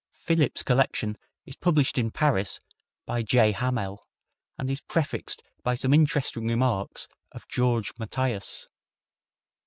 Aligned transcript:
Philipp's 0.15 0.63
collection 0.63 1.15
is 1.45 1.55
published 1.55 1.95
in 1.95 2.09
Paris 2.09 2.59
by 3.05 3.21
J. 3.21 3.51
Hamelle, 3.53 3.99
and 4.57 4.67
is 4.67 4.81
prefixed 4.81 5.43
by 5.61 5.75
some 5.75 5.93
interesting 5.93 6.47
remarks 6.47 7.07
of 7.33 7.47
Georges 7.47 7.93
Mathias. 7.99 8.67